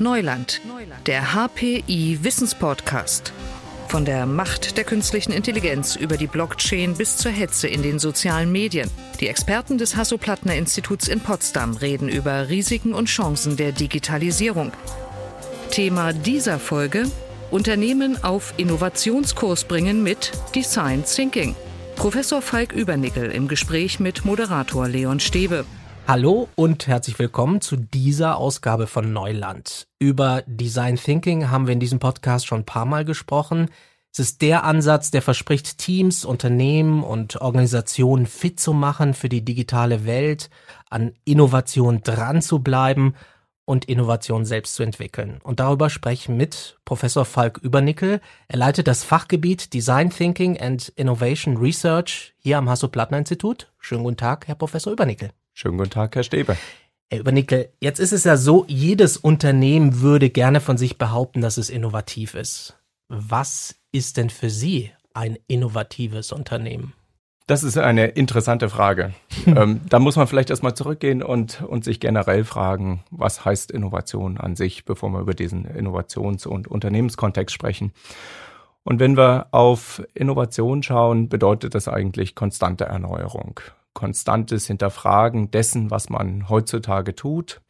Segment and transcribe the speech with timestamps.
[0.00, 0.60] Neuland,
[1.06, 3.32] der HPI Wissenspodcast.
[3.88, 8.52] Von der Macht der künstlichen Intelligenz über die Blockchain bis zur Hetze in den sozialen
[8.52, 8.88] Medien.
[9.18, 14.70] Die Experten des Hasso-Plattner-Instituts in Potsdam reden über Risiken und Chancen der Digitalisierung.
[15.72, 17.10] Thema dieser Folge:
[17.50, 21.56] Unternehmen auf Innovationskurs bringen mit Design Thinking.
[21.96, 25.64] Professor Falk Übernickel im Gespräch mit Moderator Leon Stebe.
[26.08, 29.88] Hallo und herzlich willkommen zu dieser Ausgabe von Neuland.
[29.98, 33.68] Über Design Thinking haben wir in diesem Podcast schon ein paar Mal gesprochen.
[34.10, 39.44] Es ist der Ansatz, der verspricht, Teams, Unternehmen und Organisationen fit zu machen für die
[39.44, 40.48] digitale Welt,
[40.88, 43.14] an Innovation dran zu bleiben
[43.66, 45.40] und Innovation selbst zu entwickeln.
[45.42, 48.22] Und darüber sprechen mit Professor Falk Übernickel.
[48.46, 53.70] Er leitet das Fachgebiet Design Thinking and Innovation Research hier am Hasso-Plattner-Institut.
[53.78, 55.32] Schönen guten Tag, Herr Professor Übernickel.
[55.60, 56.56] Schönen guten Tag, Herr Stäbe.
[57.10, 61.56] Herr Übernickel, jetzt ist es ja so, jedes Unternehmen würde gerne von sich behaupten, dass
[61.56, 62.78] es innovativ ist.
[63.08, 66.92] Was ist denn für Sie ein innovatives Unternehmen?
[67.48, 69.14] Das ist eine interessante Frage.
[69.46, 74.38] ähm, da muss man vielleicht erstmal zurückgehen und, und sich generell fragen, was heißt Innovation
[74.38, 77.92] an sich, bevor wir über diesen Innovations- und Unternehmenskontext sprechen.
[78.84, 83.60] Und wenn wir auf Innovation schauen, bedeutet das eigentlich konstante Erneuerung
[83.98, 87.60] konstantes Hinterfragen dessen, was man heutzutage tut,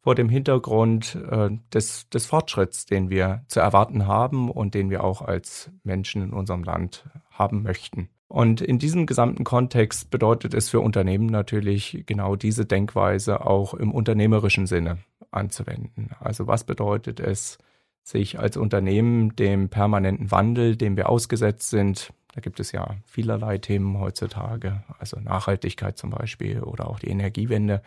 [0.00, 5.04] vor dem Hintergrund äh, des, des Fortschritts, den wir zu erwarten haben und den wir
[5.04, 8.08] auch als Menschen in unserem Land haben möchten.
[8.26, 13.92] Und in diesem gesamten Kontext bedeutet es für Unternehmen natürlich genau diese Denkweise auch im
[13.92, 14.98] unternehmerischen Sinne
[15.30, 16.10] anzuwenden.
[16.18, 17.56] Also was bedeutet es,
[18.02, 23.58] sich als Unternehmen dem permanenten Wandel, dem wir ausgesetzt sind, da gibt es ja vielerlei
[23.58, 27.82] Themen heutzutage, also Nachhaltigkeit zum Beispiel oder auch die Energiewende.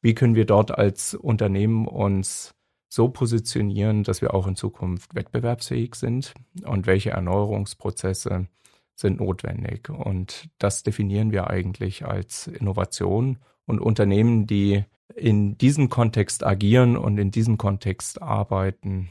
[0.00, 2.54] Wie können wir dort als Unternehmen uns
[2.88, 8.46] so positionieren, dass wir auch in Zukunft wettbewerbsfähig sind und welche Erneuerungsprozesse
[8.94, 9.90] sind notwendig.
[9.90, 14.84] Und das definieren wir eigentlich als Innovation und Unternehmen, die
[15.16, 19.10] in diesem Kontext agieren und in diesem Kontext arbeiten,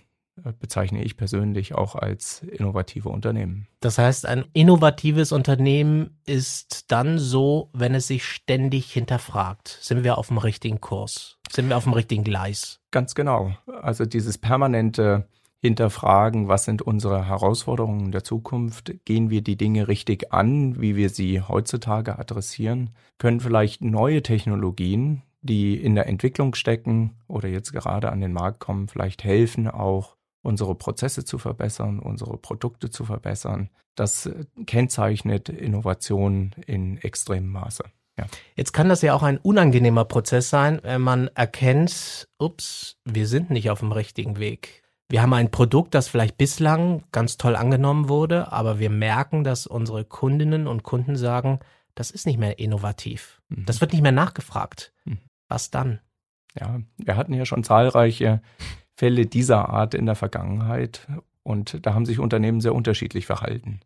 [0.59, 3.67] bezeichne ich persönlich auch als innovative Unternehmen.
[3.79, 9.77] Das heißt, ein innovatives Unternehmen ist dann so, wenn es sich ständig hinterfragt.
[9.81, 11.37] Sind wir auf dem richtigen Kurs?
[11.51, 12.79] Sind wir auf dem richtigen Gleis?
[12.91, 13.55] Ganz genau.
[13.81, 15.27] Also dieses permanente
[15.63, 18.95] Hinterfragen, was sind unsere Herausforderungen der Zukunft?
[19.05, 22.89] Gehen wir die Dinge richtig an, wie wir sie heutzutage adressieren?
[23.17, 28.59] Können vielleicht neue Technologien, die in der Entwicklung stecken oder jetzt gerade an den Markt
[28.59, 33.69] kommen, vielleicht helfen, auch unsere Prozesse zu verbessern, unsere Produkte zu verbessern.
[33.95, 37.83] Das äh, kennzeichnet Innovation in extremem Maße.
[38.17, 38.25] Ja.
[38.55, 43.49] Jetzt kann das ja auch ein unangenehmer Prozess sein, wenn man erkennt, ups, wir sind
[43.49, 44.83] nicht auf dem richtigen Weg.
[45.09, 49.65] Wir haben ein Produkt, das vielleicht bislang ganz toll angenommen wurde, aber wir merken, dass
[49.65, 51.59] unsere Kundinnen und Kunden sagen,
[51.95, 53.41] das ist nicht mehr innovativ.
[53.49, 53.65] Mhm.
[53.65, 54.93] Das wird nicht mehr nachgefragt.
[55.05, 55.19] Mhm.
[55.47, 55.99] Was dann?
[56.59, 58.41] Ja, wir hatten ja schon zahlreiche
[58.95, 61.07] Fälle dieser Art in der Vergangenheit
[61.43, 63.81] und da haben sich Unternehmen sehr unterschiedlich verhalten.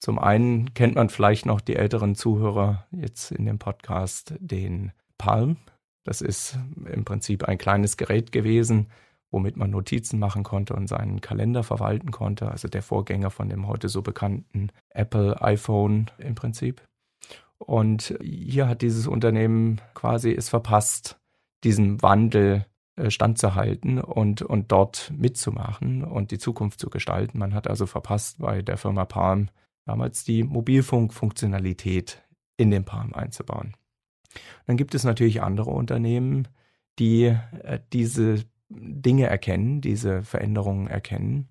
[0.00, 5.56] Zum einen kennt man vielleicht noch die älteren Zuhörer jetzt in dem Podcast den Palm.
[6.04, 6.58] Das ist
[6.90, 8.88] im Prinzip ein kleines Gerät gewesen,
[9.30, 12.50] womit man Notizen machen konnte und seinen Kalender verwalten konnte.
[12.50, 16.82] Also der Vorgänger von dem heute so bekannten Apple iPhone im Prinzip.
[17.58, 21.18] Und hier hat dieses Unternehmen quasi es verpasst,
[21.64, 22.64] diesen Wandel
[23.08, 27.38] standzuhalten und, und dort mitzumachen und die Zukunft zu gestalten.
[27.38, 29.48] Man hat also verpasst, bei der Firma Palm
[29.84, 32.22] damals die Mobilfunkfunktionalität
[32.56, 33.74] in den Palm einzubauen.
[34.66, 36.48] Dann gibt es natürlich andere Unternehmen,
[36.98, 37.24] die
[37.62, 41.48] äh, diese Dinge erkennen, diese Veränderungen erkennen.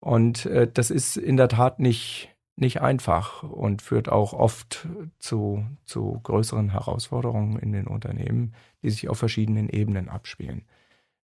[0.00, 4.86] Und äh, das ist in der Tat nicht, nicht einfach und führt auch oft
[5.18, 10.64] zu, zu größeren Herausforderungen in den Unternehmen, die sich auf verschiedenen Ebenen abspielen.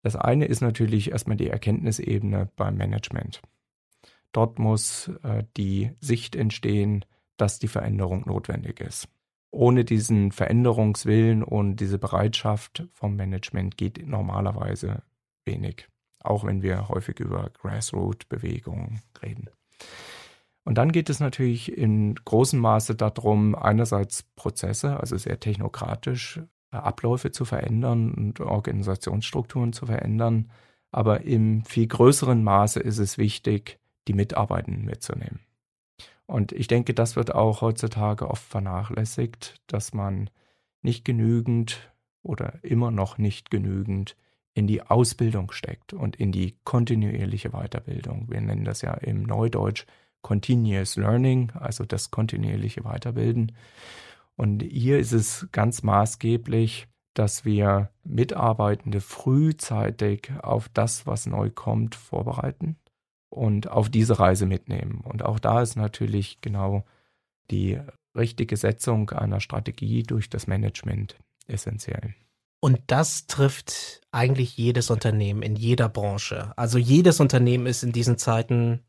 [0.03, 3.41] Das eine ist natürlich erstmal die Erkenntnisebene beim Management.
[4.31, 7.03] Dort muss äh, die Sicht entstehen,
[7.37, 9.09] dass die Veränderung notwendig ist.
[9.51, 15.03] Ohne diesen Veränderungswillen und diese Bereitschaft vom Management geht normalerweise
[15.45, 15.87] wenig,
[16.21, 19.49] auch wenn wir häufig über Grassroot-Bewegungen reden.
[20.67, 26.41] Und dann geht es natürlich in großem Maße darum, einerseits Prozesse, also sehr technokratisch,
[26.73, 30.51] äh, Abläufe zu verändern und Organisationsstrukturen zu verändern.
[30.91, 33.79] Aber im viel größeren Maße ist es wichtig,
[34.09, 35.39] die Mitarbeitenden mitzunehmen.
[36.25, 40.29] Und ich denke, das wird auch heutzutage oft vernachlässigt, dass man
[40.81, 41.93] nicht genügend
[42.23, 44.17] oder immer noch nicht genügend
[44.53, 48.25] in die Ausbildung steckt und in die kontinuierliche Weiterbildung.
[48.29, 49.85] Wir nennen das ja im Neudeutsch
[50.21, 53.53] Continuous Learning, also das kontinuierliche Weiterbilden.
[54.35, 61.95] Und hier ist es ganz maßgeblich, dass wir Mitarbeitende frühzeitig auf das, was neu kommt,
[61.95, 62.77] vorbereiten
[63.29, 65.01] und auf diese Reise mitnehmen.
[65.03, 66.85] Und auch da ist natürlich genau
[67.49, 67.79] die
[68.15, 71.17] richtige Setzung einer Strategie durch das Management
[71.47, 72.13] essentiell.
[72.59, 76.53] Und das trifft eigentlich jedes Unternehmen in jeder Branche.
[76.55, 78.81] Also jedes Unternehmen ist in diesen Zeiten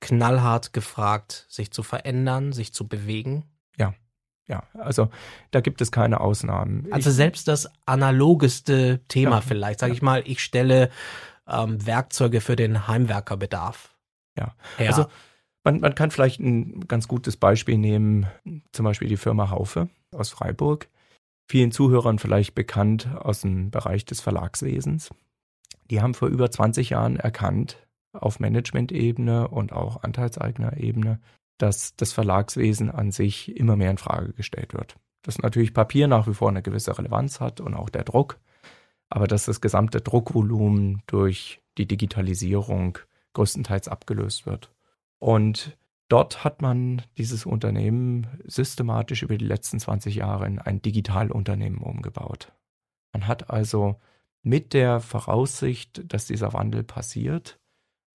[0.00, 3.44] knallhart gefragt, sich zu verändern, sich zu bewegen.
[3.78, 3.94] Ja,
[4.48, 5.08] ja, also
[5.50, 6.86] da gibt es keine Ausnahmen.
[6.90, 9.96] Also ich, selbst das analogeste Thema ja, vielleicht, sage ja.
[9.96, 10.90] ich mal, ich stelle
[11.48, 13.94] ähm, Werkzeuge für den Heimwerkerbedarf.
[14.38, 14.88] Ja, ja.
[14.88, 15.06] also
[15.64, 18.26] man, man kann vielleicht ein ganz gutes Beispiel nehmen,
[18.72, 20.88] zum Beispiel die Firma Haufe aus Freiburg.
[21.48, 25.10] Vielen Zuhörern vielleicht bekannt aus dem Bereich des Verlagswesens.
[25.90, 27.85] Die haben vor über 20 Jahren erkannt,
[28.20, 31.20] auf Management-Ebene und auch Anteilseigner-Ebene,
[31.58, 34.96] dass das Verlagswesen an sich immer mehr in Frage gestellt wird.
[35.22, 38.38] Dass natürlich Papier nach wie vor eine gewisse Relevanz hat und auch der Druck,
[39.08, 42.98] aber dass das gesamte Druckvolumen durch die Digitalisierung
[43.34, 44.72] größtenteils abgelöst wird.
[45.18, 45.76] Und
[46.08, 52.52] dort hat man dieses Unternehmen systematisch über die letzten 20 Jahre in ein Digitalunternehmen umgebaut.
[53.12, 53.96] Man hat also
[54.42, 57.58] mit der Voraussicht, dass dieser Wandel passiert,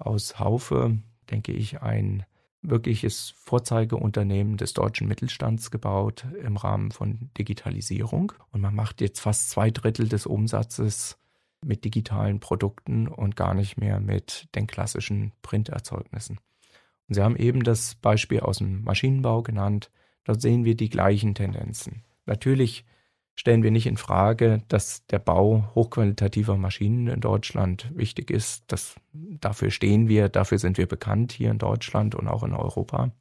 [0.06, 0.98] aus Haufe,
[1.30, 2.26] denke ich, ein
[2.62, 8.34] wirkliches Vorzeigeunternehmen des deutschen Mittelstands gebaut im Rahmen von Digitalisierung.
[8.52, 11.18] Und man macht jetzt fast zwei Drittel des Umsatzes
[11.64, 16.40] mit digitalen Produkten und gar nicht mehr mit den klassischen Printerzeugnissen.
[17.08, 19.92] Und Sie haben eben das Beispiel aus dem Maschinenbau genannt.
[20.24, 22.04] Dort sehen wir die gleichen Tendenzen.
[22.26, 22.86] Natürlich
[23.36, 28.66] stellen wir nicht in Frage, dass der Bau hochqualitativer Maschinen in Deutschland wichtig ist.
[28.68, 33.12] Das, dafür stehen wir, dafür sind wir bekannt hier in Deutschland und auch in Europa.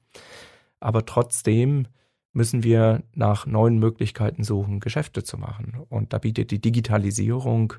[0.80, 1.86] Aber trotzdem
[2.32, 5.80] müssen wir nach neuen Möglichkeiten suchen, Geschäfte zu machen.
[5.88, 7.74] Und da bietet die Digitalisierung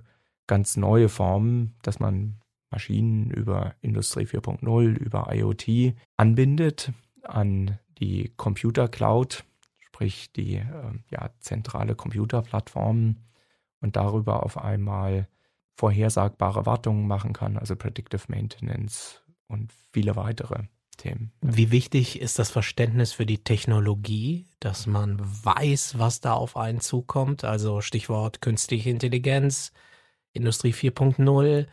[0.47, 6.91] ganz neue Formen, dass man Maschinen über Industrie 4.0, über IoT anbindet
[7.23, 9.43] an die Computer Cloud,
[10.01, 10.63] sprich die äh,
[11.11, 13.17] ja, zentrale Computerplattform
[13.81, 15.27] und darüber auf einmal
[15.75, 20.63] vorhersagbare Wartungen machen kann, also Predictive Maintenance und viele weitere
[20.97, 21.31] Themen.
[21.41, 26.79] Wie wichtig ist das Verständnis für die Technologie, dass man weiß, was da auf einen
[26.79, 27.43] zukommt?
[27.43, 29.71] Also Stichwort künstliche Intelligenz,
[30.33, 31.67] Industrie 4.0.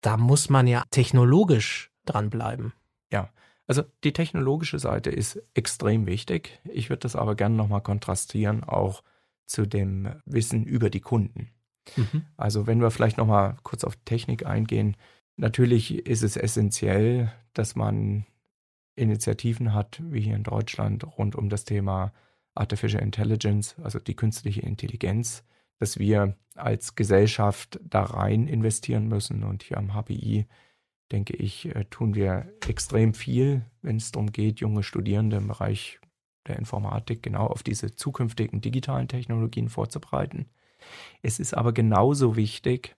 [0.00, 2.72] Da muss man ja technologisch dranbleiben.
[3.12, 3.30] Ja,
[3.66, 6.60] also die technologische Seite ist extrem wichtig.
[6.64, 9.02] Ich würde das aber gerne nochmal kontrastieren, auch
[9.46, 11.50] zu dem Wissen über die Kunden.
[11.96, 12.26] Mhm.
[12.36, 14.96] Also wenn wir vielleicht nochmal kurz auf Technik eingehen,
[15.36, 18.26] natürlich ist es essentiell, dass man
[18.96, 22.12] Initiativen hat, wie hier in Deutschland, rund um das Thema
[22.54, 25.44] Artificial Intelligence, also die künstliche Intelligenz,
[25.78, 29.42] dass wir als Gesellschaft da rein investieren müssen.
[29.42, 30.46] Und hier am HPI
[31.14, 36.00] denke ich, äh, tun wir extrem viel, wenn es darum geht, junge Studierende im Bereich
[36.48, 40.46] der Informatik genau auf diese zukünftigen digitalen Technologien vorzubereiten.
[41.22, 42.96] Es ist aber genauso wichtig,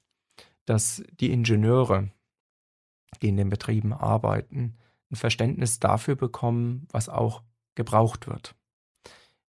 [0.64, 2.10] dass die Ingenieure,
[3.20, 4.78] die in den Betrieben arbeiten,
[5.10, 7.42] ein Verständnis dafür bekommen, was auch
[7.74, 8.56] gebraucht wird.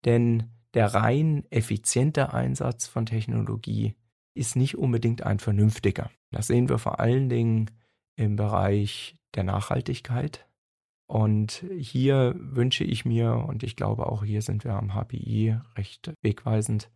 [0.06, 3.96] Denn der rein effiziente Einsatz von Technologie
[4.36, 6.12] ist nicht unbedingt ein vernünftiger.
[6.30, 7.72] Das sehen wir vor allen Dingen
[8.22, 10.48] im Bereich der Nachhaltigkeit.
[11.08, 16.14] Und hier wünsche ich mir, und ich glaube auch hier sind wir am HPI recht
[16.22, 16.90] wegweisend,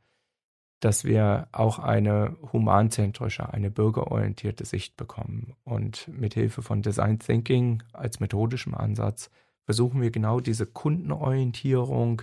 [0.80, 5.56] dass wir auch eine humanzentrische, eine bürgerorientierte Sicht bekommen.
[5.64, 9.32] Und mit Hilfe von Design Thinking als methodischem Ansatz
[9.64, 12.22] versuchen wir genau diese Kundenorientierung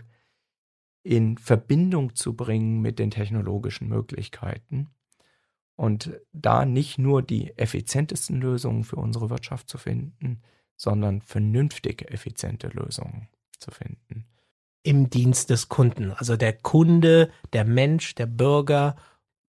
[1.03, 4.91] in Verbindung zu bringen mit den technologischen Möglichkeiten
[5.77, 10.43] und da nicht nur die effizientesten Lösungen für unsere Wirtschaft zu finden,
[10.77, 14.27] sondern vernünftige, effiziente Lösungen zu finden.
[14.83, 18.97] Im Dienst des Kunden, also der Kunde, der Mensch, der Bürger,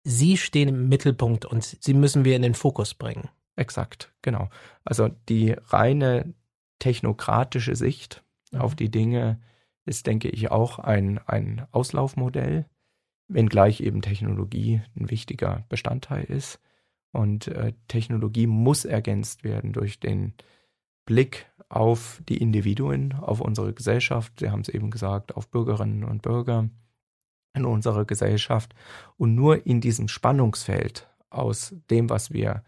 [0.03, 3.27] Sie stehen im Mittelpunkt und Sie müssen wir in den Fokus bringen.
[3.55, 4.50] Exakt, genau.
[4.84, 6.36] Also die reine
[6.77, 8.62] technokratische Sicht mhm.
[8.62, 9.41] auf die Dinge
[9.86, 12.65] ist, denke ich, auch ein, ein Auslaufmodell
[13.27, 16.60] wenngleich eben Technologie ein wichtiger Bestandteil ist.
[17.12, 20.34] Und äh, Technologie muss ergänzt werden durch den
[21.05, 24.39] Blick auf die Individuen, auf unsere Gesellschaft.
[24.39, 26.70] Sie haben es eben gesagt, auf Bürgerinnen und Bürger
[27.53, 28.75] in unserer Gesellschaft.
[29.17, 32.63] Und nur in diesem Spannungsfeld aus dem, was wir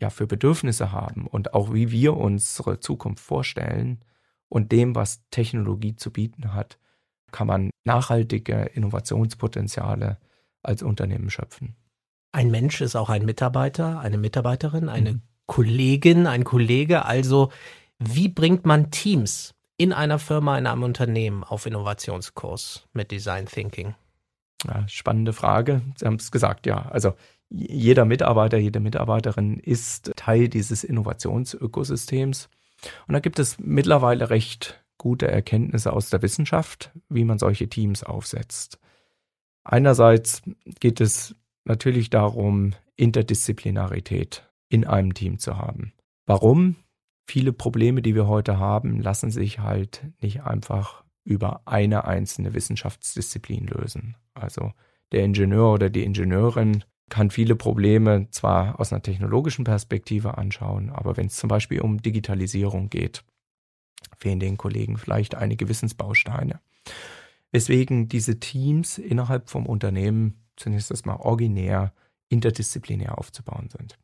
[0.00, 4.04] ja für Bedürfnisse haben und auch wie wir unsere Zukunft vorstellen
[4.48, 6.78] und dem, was Technologie zu bieten hat,
[7.32, 10.18] kann man nachhaltige Innovationspotenziale
[10.62, 11.76] als Unternehmen schöpfen.
[12.32, 15.22] Ein Mensch ist auch ein Mitarbeiter, eine Mitarbeiterin, eine mhm.
[15.46, 17.04] Kollegin, ein Kollege.
[17.04, 17.50] Also
[17.98, 23.94] wie bringt man Teams in einer Firma, in einem Unternehmen auf Innovationskurs mit Design Thinking?
[24.66, 25.82] Ja, spannende Frage.
[25.96, 26.86] Sie haben es gesagt, ja.
[26.86, 27.14] Also
[27.50, 32.48] jeder Mitarbeiter, jede Mitarbeiterin ist Teil dieses Innovationsökosystems.
[33.06, 38.02] Und da gibt es mittlerweile recht gute Erkenntnisse aus der Wissenschaft, wie man solche Teams
[38.02, 38.78] aufsetzt.
[39.64, 40.42] Einerseits
[40.80, 41.34] geht es
[41.64, 45.92] natürlich darum, Interdisziplinarität in einem Team zu haben.
[46.26, 46.76] Warum?
[47.26, 53.66] Viele Probleme, die wir heute haben, lassen sich halt nicht einfach über eine einzelne Wissenschaftsdisziplin
[53.66, 54.16] lösen.
[54.34, 54.72] Also
[55.12, 61.16] der Ingenieur oder die Ingenieurin kann viele Probleme zwar aus einer technologischen Perspektive anschauen, aber
[61.16, 63.24] wenn es zum Beispiel um Digitalisierung geht,
[64.18, 66.60] fehlen den Kollegen vielleicht einige Wissensbausteine.
[67.52, 71.92] Weswegen diese Teams innerhalb vom Unternehmen zunächst erstmal originär
[72.28, 73.98] interdisziplinär aufzubauen sind.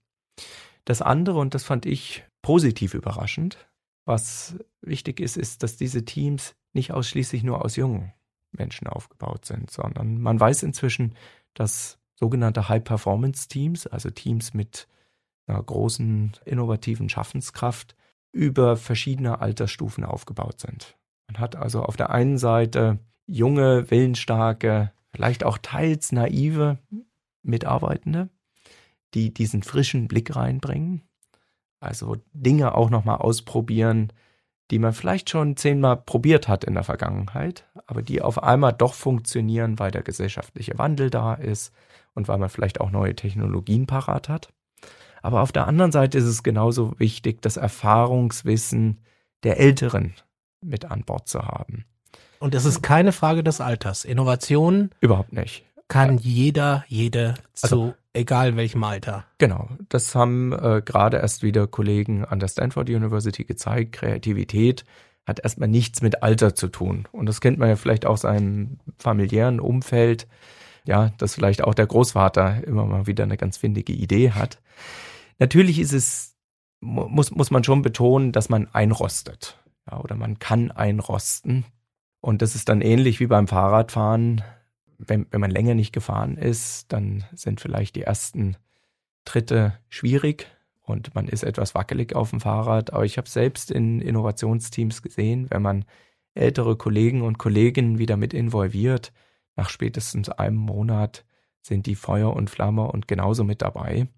[0.85, 3.69] Das andere, und das fand ich positiv überraschend,
[4.05, 8.13] was wichtig ist, ist, dass diese Teams nicht ausschließlich nur aus jungen
[8.53, 11.15] Menschen aufgebaut sind, sondern man weiß inzwischen,
[11.55, 14.89] dass sogenannte High-Performance-Teams, also Teams mit
[15.47, 17.97] einer großen innovativen Schaffenskraft,
[18.33, 20.97] über verschiedene Altersstufen aufgebaut sind.
[21.29, 26.79] Man hat also auf der einen Seite junge, willensstarke, vielleicht auch teils naive
[27.43, 28.29] Mitarbeitende,
[29.15, 31.03] die diesen frischen Blick reinbringen,
[31.81, 34.13] also Dinge auch nochmal ausprobieren,
[34.71, 38.95] die man vielleicht schon zehnmal probiert hat in der Vergangenheit, aber die auf einmal doch
[38.95, 41.73] funktionieren, weil der gesellschaftliche Wandel da ist
[42.15, 44.53] und weil man vielleicht auch neue Technologien parat hat.
[45.23, 48.99] Aber auf der anderen Seite ist es genauso wichtig, das Erfahrungswissen
[49.43, 50.15] der Älteren
[50.63, 51.85] mit an Bord zu haben.
[52.39, 54.05] Und es ist keine Frage des Alters.
[54.05, 55.65] Innovation überhaupt nicht.
[55.89, 56.23] Kann ja.
[56.23, 59.25] jeder, jede zu also, egal in welchem Alter.
[59.39, 63.93] Genau, das haben äh, gerade erst wieder Kollegen an der Stanford University gezeigt.
[63.93, 64.85] Kreativität
[65.27, 67.07] hat erstmal nichts mit Alter zu tun.
[67.13, 70.27] Und das kennt man ja vielleicht aus seinem familiären Umfeld.
[70.87, 74.59] Ja, dass vielleicht auch der Großvater immer mal wieder eine ganz findige Idee hat.
[75.41, 76.37] Natürlich ist es,
[76.81, 79.59] muss, muss man schon betonen, dass man einrostet.
[79.91, 81.65] Ja, oder man kann einrosten.
[82.21, 84.45] Und das ist dann ähnlich wie beim Fahrradfahren
[85.07, 88.57] wenn, wenn man länger nicht gefahren ist, dann sind vielleicht die ersten
[89.25, 90.47] Tritte schwierig
[90.83, 92.93] und man ist etwas wackelig auf dem Fahrrad.
[92.93, 95.85] Aber ich habe selbst in Innovationsteams gesehen, wenn man
[96.35, 99.13] ältere Kollegen und Kolleginnen wieder mit involviert,
[99.57, 101.25] nach spätestens einem Monat
[101.63, 104.09] sind die Feuer und Flamme und genauso mit dabei.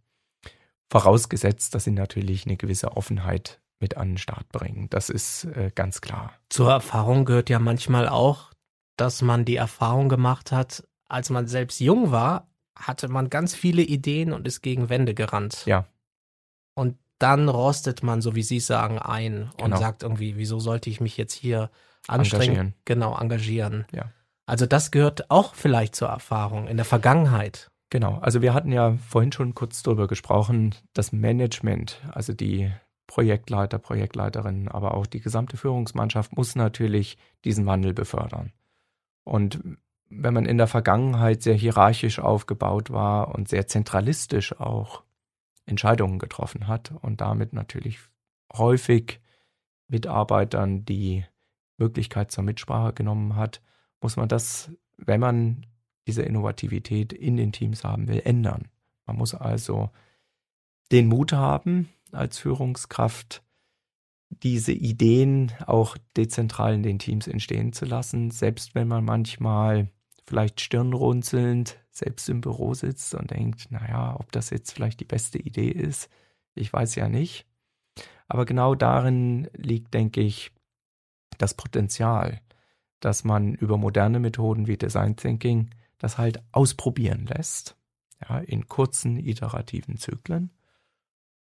[0.92, 4.90] Vorausgesetzt, dass sie natürlich eine gewisse Offenheit mit an den Start bringen.
[4.90, 6.34] Das ist äh, ganz klar.
[6.50, 8.52] Zur Erfahrung gehört ja manchmal auch,
[8.98, 12.46] dass man die Erfahrung gemacht hat, als man selbst jung war,
[12.76, 15.64] hatte man ganz viele Ideen und ist gegen Wände gerannt.
[15.64, 15.86] Ja.
[16.74, 19.78] Und dann rostet man, so wie Sie sagen, ein und genau.
[19.78, 21.70] sagt irgendwie, wieso sollte ich mich jetzt hier
[22.06, 22.42] anstrengen?
[22.42, 22.74] Engagieren.
[22.84, 23.86] Genau, engagieren.
[23.92, 24.12] Ja.
[24.44, 27.70] Also das gehört auch vielleicht zur Erfahrung in der Vergangenheit.
[27.92, 32.72] Genau, also wir hatten ja vorhin schon kurz darüber gesprochen, das Management, also die
[33.06, 38.50] Projektleiter, Projektleiterinnen, aber auch die gesamte Führungsmannschaft muss natürlich diesen Wandel befördern.
[39.24, 39.62] Und
[40.08, 45.02] wenn man in der Vergangenheit sehr hierarchisch aufgebaut war und sehr zentralistisch auch
[45.66, 47.98] Entscheidungen getroffen hat und damit natürlich
[48.54, 49.20] häufig
[49.88, 51.26] Mitarbeitern die
[51.76, 53.60] Möglichkeit zur Mitsprache genommen hat,
[54.00, 55.66] muss man das, wenn man
[56.06, 58.68] diese Innovativität in den Teams haben will, ändern.
[59.06, 59.90] Man muss also
[60.90, 63.42] den Mut haben, als Führungskraft
[64.30, 69.90] diese Ideen auch dezentral in den Teams entstehen zu lassen, selbst wenn man manchmal
[70.26, 75.38] vielleicht stirnrunzelnd selbst im Büro sitzt und denkt, naja, ob das jetzt vielleicht die beste
[75.38, 76.08] Idee ist,
[76.54, 77.46] ich weiß ja nicht.
[78.28, 80.52] Aber genau darin liegt, denke ich,
[81.38, 82.40] das Potenzial,
[83.00, 85.70] dass man über moderne Methoden wie Design Thinking
[86.02, 87.76] das halt ausprobieren lässt,
[88.28, 90.50] ja, in kurzen iterativen Zyklen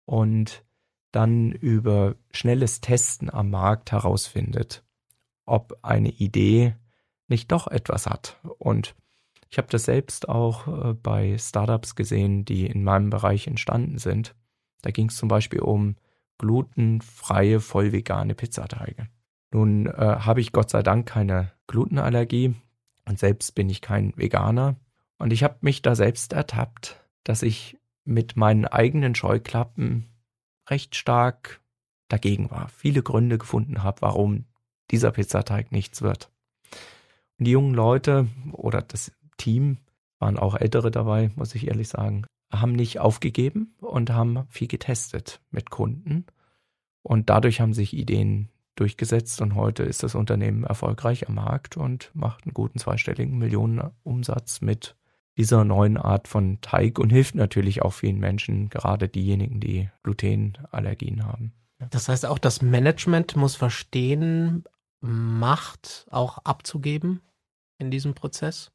[0.04, 0.64] und
[1.10, 4.84] dann über schnelles Testen am Markt herausfindet,
[5.44, 6.76] ob eine Idee
[7.26, 8.38] nicht doch etwas hat.
[8.58, 8.94] Und
[9.50, 14.34] ich habe das selbst auch äh, bei Startups gesehen, die in meinem Bereich entstanden sind.
[14.80, 15.96] Da ging es zum Beispiel um
[16.38, 19.08] glutenfreie, voll vegane Pizzateige.
[19.52, 22.54] Nun äh, habe ich Gott sei Dank keine Glutenallergie
[23.06, 24.76] und selbst bin ich kein Veganer.
[25.18, 30.08] Und ich habe mich da selbst ertappt, dass ich mit meinen eigenen Scheuklappen
[30.68, 31.60] recht stark
[32.08, 34.44] dagegen war, viele Gründe gefunden habe, warum
[34.90, 36.30] dieser Pizzateig nichts wird.
[37.38, 39.78] Und die jungen Leute oder das Team,
[40.22, 45.40] waren auch ältere dabei, muss ich ehrlich sagen, haben nicht aufgegeben und haben viel getestet
[45.50, 46.26] mit Kunden.
[47.02, 52.10] Und dadurch haben sich Ideen durchgesetzt und heute ist das Unternehmen erfolgreich am Markt und
[52.14, 54.96] macht einen guten zweistelligen Millionenumsatz mit
[55.36, 61.24] dieser neuen Art von Teig und hilft natürlich auch vielen Menschen, gerade diejenigen, die Glutenallergien
[61.24, 61.52] haben.
[61.90, 64.64] Das heißt auch, das Management muss verstehen,
[65.04, 67.22] Macht auch abzugeben
[67.78, 68.70] in diesem Prozess?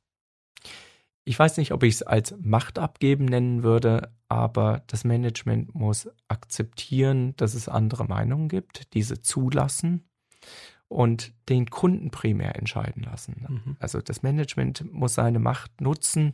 [1.28, 6.10] Ich weiß nicht, ob ich es als Macht abgeben nennen würde, aber das Management muss
[6.30, 10.08] akzeptieren, dass es andere Meinungen gibt, diese zulassen
[10.88, 13.46] und den Kunden primär entscheiden lassen.
[13.46, 13.76] Mhm.
[13.78, 16.32] Also das Management muss seine Macht nutzen,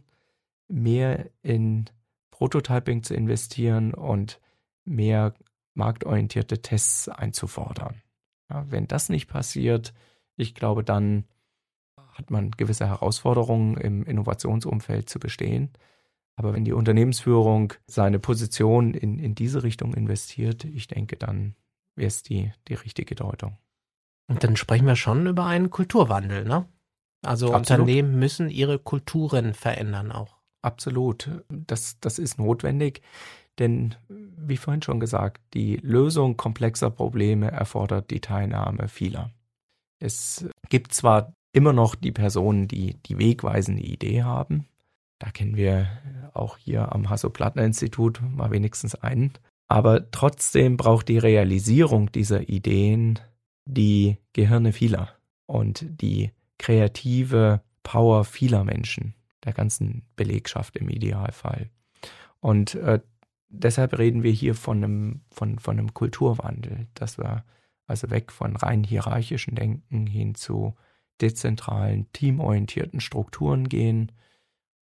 [0.67, 1.89] mehr in
[2.29, 4.39] Prototyping zu investieren und
[4.85, 5.33] mehr
[5.73, 8.03] marktorientierte Tests einzufordern.
[8.47, 9.91] Ja, wenn das nicht passiert,
[10.35, 11.25] ich glaube, dann
[12.13, 15.71] hat man gewisse Herausforderungen im Innovationsumfeld zu bestehen.
[16.35, 21.55] Aber wenn die Unternehmensführung seine Position in, in diese Richtung investiert, ich denke, dann
[21.95, 23.57] wäre es die, die richtige Deutung.
[24.27, 26.65] Und dann sprechen wir schon über einen Kulturwandel, ne?
[27.25, 27.81] Also Absolut.
[27.81, 30.37] Unternehmen müssen ihre Kulturen verändern auch.
[30.61, 31.29] Absolut.
[31.49, 33.01] Das, das ist notwendig.
[33.59, 39.31] Denn, wie vorhin schon gesagt, die Lösung komplexer Probleme erfordert die Teilnahme vieler.
[39.99, 44.67] Es gibt zwar immer noch die Personen, die die wegweisende Idee haben.
[45.19, 45.87] Da kennen wir
[46.33, 49.31] auch hier am Hasso-Plattner-Institut mal wenigstens einen.
[49.69, 53.19] Aber trotzdem braucht die Realisierung dieser Ideen
[53.65, 55.09] die Gehirne vieler
[55.45, 59.13] und die kreative Power vieler Menschen,
[59.45, 61.69] der ganzen Belegschaft im Idealfall.
[62.39, 62.99] Und äh,
[63.47, 67.45] deshalb reden wir hier von einem, von, von einem Kulturwandel, dass wir
[67.85, 70.75] also weg von rein hierarchischen Denken hin zu
[71.21, 74.11] dezentralen, teamorientierten Strukturen gehen,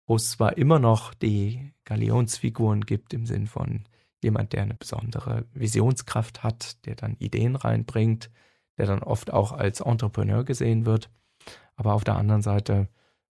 [0.06, 3.86] wo es zwar immer noch die Galionsfiguren gibt im Sinn von
[4.24, 8.30] jemand, der eine besondere Visionskraft hat, der dann Ideen reinbringt,
[8.78, 11.10] der dann oft auch als Entrepreneur gesehen wird,
[11.76, 12.88] aber auf der anderen Seite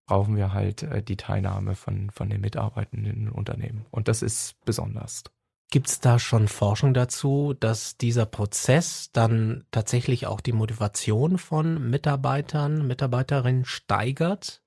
[0.06, 3.86] brauchen wir halt äh, die Teilnahme von, von den Mitarbeitenden in Unternehmen.
[3.92, 5.22] Und das ist besonders.
[5.70, 11.88] Gibt es da schon Forschung dazu, dass dieser Prozess dann tatsächlich auch die Motivation von
[11.88, 14.62] Mitarbeitern, Mitarbeiterinnen steigert?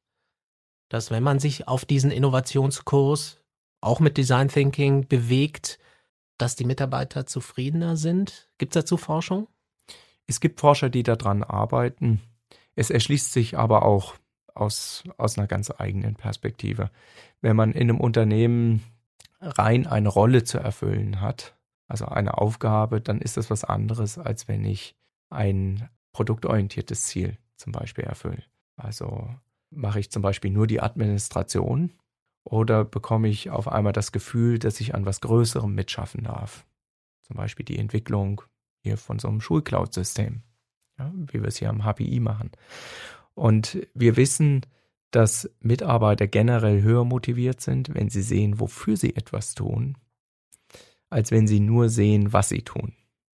[0.88, 3.42] Dass wenn man sich auf diesen Innovationskurs
[3.82, 5.78] auch mit Design Thinking bewegt,
[6.38, 8.50] dass die Mitarbeiter zufriedener sind?
[8.58, 9.50] Gibt es dazu Forschung?
[10.26, 12.22] Es gibt Forscher, die daran arbeiten.
[12.76, 14.16] Es erschließt sich aber auch
[14.56, 16.92] aus, aus einer ganz eigenen Perspektive.
[17.42, 18.84] Wenn man in einem Unternehmen
[19.44, 21.56] rein eine Rolle zu erfüllen hat,
[21.88, 24.96] also eine Aufgabe, dann ist das was anderes, als wenn ich
[25.30, 28.44] ein produktorientiertes Ziel zum Beispiel erfülle.
[28.78, 29.30] Also
[29.70, 31.94] mache ich zum Beispiel nur die Administration
[32.44, 36.66] oder bekomme ich auf einmal das Gefühl, dass ich an was Größerem mitschaffen darf.
[37.24, 38.42] Zum Beispiel die Entwicklung
[38.82, 40.42] hier von so einem Schulcloud-System,
[41.00, 42.52] ja, wie wir es hier am HPI machen.
[43.34, 44.66] Und wir wissen,
[45.16, 49.96] dass Mitarbeiter generell höher motiviert sind, wenn sie sehen, wofür sie etwas tun,
[51.12, 52.94] als wenn sie nur sehen, was sie tun.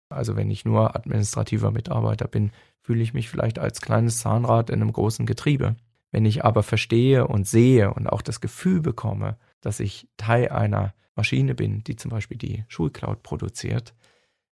[0.09, 4.81] Also wenn ich nur administrativer Mitarbeiter bin, fühle ich mich vielleicht als kleines Zahnrad in
[4.81, 5.77] einem großen Getriebe.
[6.11, 10.95] Wenn ich aber verstehe und sehe und auch das Gefühl bekomme, dass ich Teil einer
[11.15, 13.95] Maschine bin, die zum Beispiel die Schulcloud produziert,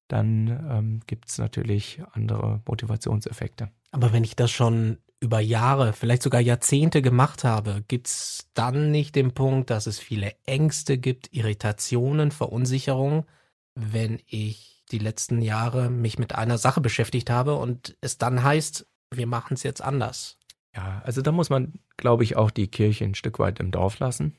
[0.07, 3.71] dann ähm, gibt es natürlich andere Motivationseffekte.
[3.91, 8.91] Aber wenn ich das schon über Jahre, vielleicht sogar Jahrzehnte gemacht habe, gibt es dann
[8.91, 13.27] nicht den Punkt, dass es viele Ängste gibt, Irritationen, Verunsicherung,
[13.75, 18.87] wenn ich die letzten Jahre mich mit einer Sache beschäftigt habe und es dann heißt,
[19.11, 20.39] wir machen es jetzt anders.
[20.75, 23.99] Ja, also da muss man, glaube ich, auch die Kirche ein Stück weit im Dorf
[23.99, 24.37] lassen.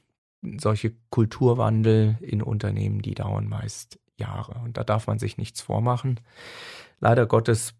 [0.58, 6.20] Solche Kulturwandel in Unternehmen, die dauern meist Jahre und da darf man sich nichts vormachen.
[7.00, 7.74] Leider Gottes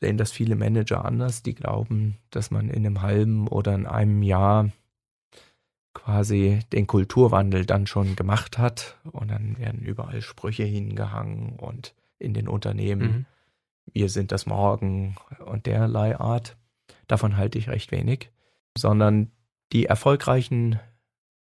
[0.00, 1.42] sehen das viele Manager anders.
[1.42, 4.70] Die glauben, dass man in einem halben oder in einem Jahr
[5.94, 12.34] quasi den Kulturwandel dann schon gemacht hat und dann werden überall Sprüche hingehangen und in
[12.34, 13.26] den Unternehmen, mhm.
[13.92, 16.56] wir sind das Morgen und derlei Art.
[17.08, 18.30] Davon halte ich recht wenig,
[18.76, 19.32] sondern
[19.72, 20.78] die erfolgreichen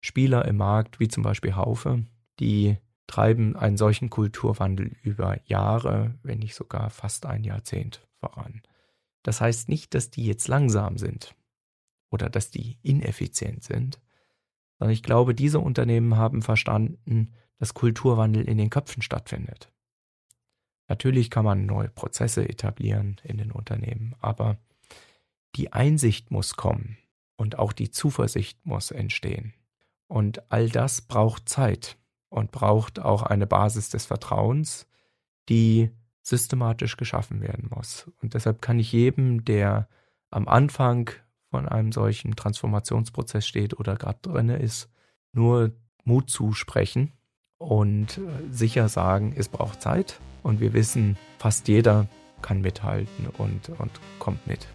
[0.01, 2.05] Spieler im Markt, wie zum Beispiel Haufe,
[2.41, 2.77] die
[3.07, 8.63] treiben einen solchen Kulturwandel über Jahre, wenn nicht sogar fast ein Jahrzehnt voran.
[9.23, 11.35] Das heißt nicht, dass die jetzt langsam sind
[12.11, 14.01] oder dass die ineffizient sind,
[14.79, 19.73] sondern ich glaube, diese Unternehmen haben verstanden, dass Kulturwandel in den Köpfen stattfindet.
[20.89, 24.59] Natürlich kann man neue Prozesse etablieren in den Unternehmen, aber
[25.57, 26.99] die Einsicht muss kommen
[27.37, 29.55] und auch die Zuversicht muss entstehen.
[30.07, 31.97] Und all das braucht Zeit
[32.29, 34.87] und braucht auch eine Basis des Vertrauens,
[35.49, 35.91] die
[36.23, 38.11] systematisch geschaffen werden muss.
[38.23, 39.89] Und deshalb kann ich jedem, der
[40.31, 41.11] am Anfang
[41.51, 44.89] von einem solchen Transformationsprozess steht oder gerade drinne ist,
[45.33, 45.73] nur
[46.05, 47.13] Mut zusprechen
[47.59, 52.09] und äh, sicher sagen, es braucht Zeit und wir wissen, fast jeder
[52.41, 54.67] kann mithalten und, und kommt mit.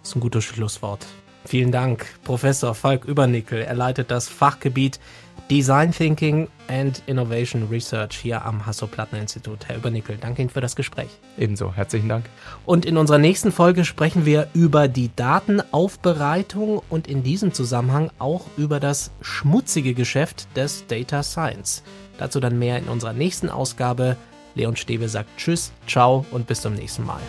[0.00, 1.06] Das ist ein gutes Schlusswort.
[1.44, 3.62] Vielen Dank, Professor Falk Übernickel.
[3.62, 5.00] Er leitet das Fachgebiet
[5.50, 9.68] Design Thinking and Innovation Research hier am Hasso-Plattner-Institut.
[9.68, 11.10] Herr Übernickel, danke Ihnen für das Gespräch.
[11.36, 12.24] Ebenso, herzlichen Dank.
[12.64, 18.46] Und in unserer nächsten Folge sprechen wir über die Datenaufbereitung und in diesem Zusammenhang auch
[18.56, 21.82] über das schmutzige Geschäft des Data Science.
[22.16, 24.16] Dazu dann mehr in unserer nächsten Ausgabe.
[24.54, 27.20] Leon Stäbe sagt Tschüss, ciao und bis zum nächsten Mal.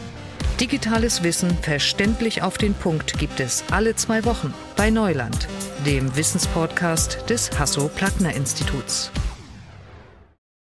[0.59, 5.47] Digitales Wissen verständlich auf den Punkt gibt es alle zwei Wochen bei Neuland,
[5.85, 9.11] dem Wissenspodcast des Hasso-Plattner-Instituts.